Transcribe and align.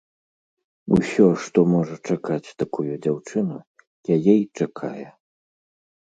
Усё, 0.95 1.25
што 1.47 1.59
можа 1.73 1.95
чакаць 2.13 2.53
такую 2.61 2.85
дзяўчыну, 3.03 3.57
яе 4.17 4.33
і 4.39 4.45
чакае. 4.65 5.05